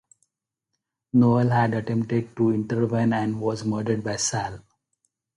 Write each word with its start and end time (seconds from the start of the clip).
Noel 1.13 1.49
had 1.51 1.75
attempted 1.75 2.35
to 2.35 2.49
intervene 2.55 3.13
and 3.13 3.39
was 3.39 3.63
murdered 3.63 4.03
by 4.03 4.15
Sal. 4.15 4.63